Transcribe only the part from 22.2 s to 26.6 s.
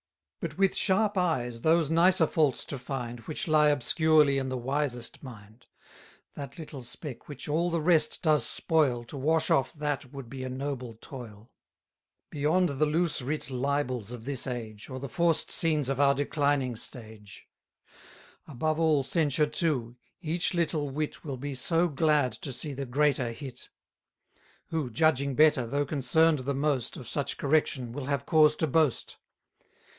to see the greater hit; 40 Who, judging better, though concern'd the